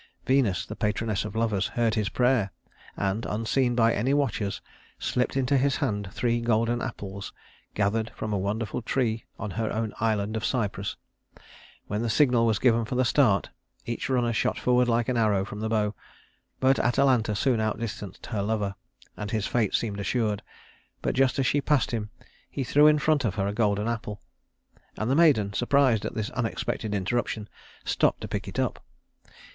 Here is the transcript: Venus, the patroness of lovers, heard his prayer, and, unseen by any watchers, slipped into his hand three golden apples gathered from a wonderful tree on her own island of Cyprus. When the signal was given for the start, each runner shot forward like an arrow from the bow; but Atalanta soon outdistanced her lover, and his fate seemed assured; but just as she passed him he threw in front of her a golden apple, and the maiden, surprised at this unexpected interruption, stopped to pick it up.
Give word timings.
Venus, 0.25 0.65
the 0.65 0.75
patroness 0.75 1.25
of 1.25 1.35
lovers, 1.35 1.67
heard 1.67 1.93
his 1.93 2.09
prayer, 2.09 2.49
and, 2.97 3.23
unseen 3.27 3.75
by 3.75 3.93
any 3.93 4.15
watchers, 4.15 4.59
slipped 4.97 5.37
into 5.37 5.59
his 5.59 5.75
hand 5.75 6.09
three 6.11 6.39
golden 6.41 6.81
apples 6.81 7.31
gathered 7.75 8.09
from 8.15 8.33
a 8.33 8.37
wonderful 8.39 8.81
tree 8.81 9.25
on 9.37 9.51
her 9.51 9.71
own 9.71 9.93
island 9.99 10.35
of 10.35 10.43
Cyprus. 10.43 10.95
When 11.85 12.01
the 12.01 12.09
signal 12.09 12.47
was 12.47 12.57
given 12.57 12.83
for 12.83 12.95
the 12.95 13.05
start, 13.05 13.51
each 13.85 14.09
runner 14.09 14.33
shot 14.33 14.57
forward 14.57 14.87
like 14.89 15.07
an 15.07 15.17
arrow 15.17 15.45
from 15.45 15.59
the 15.59 15.69
bow; 15.69 15.93
but 16.59 16.79
Atalanta 16.79 17.35
soon 17.35 17.59
outdistanced 17.59 18.25
her 18.25 18.41
lover, 18.41 18.73
and 19.15 19.29
his 19.29 19.45
fate 19.45 19.75
seemed 19.75 19.99
assured; 19.99 20.41
but 21.03 21.13
just 21.13 21.37
as 21.37 21.45
she 21.45 21.61
passed 21.61 21.91
him 21.91 22.09
he 22.49 22.63
threw 22.63 22.87
in 22.87 22.97
front 22.97 23.23
of 23.23 23.35
her 23.35 23.45
a 23.45 23.53
golden 23.53 23.87
apple, 23.87 24.19
and 24.97 25.11
the 25.11 25.15
maiden, 25.15 25.53
surprised 25.53 26.05
at 26.05 26.15
this 26.15 26.31
unexpected 26.31 26.95
interruption, 26.95 27.47
stopped 27.85 28.21
to 28.21 28.27
pick 28.27 28.47
it 28.47 28.57
up. 28.57 28.83